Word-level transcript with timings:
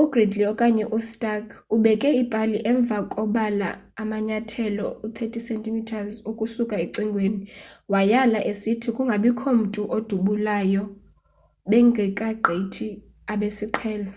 u-gridley 0.00 0.44
okanye 0.52 0.84
u-stark 0.96 1.46
ubekhe 1.74 2.10
ipali 2.22 2.58
emva 2.70 2.98
kobala 3.12 3.68
amanyathelo 4.02 4.86
30 5.18 5.46
cm 5.48 5.78
ukusuka 6.30 6.74
ecingweni 6.84 7.40
wayala 7.92 8.38
esithi 8.50 8.88
kungabikho 8.96 9.48
mntu 9.60 9.82
odubulayo 9.96 10.84
bengeka 11.70 12.28
gqithi 12.44 12.88
abesiqhelo 13.32 14.12